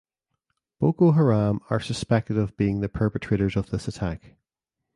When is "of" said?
2.35-2.57, 3.55-3.69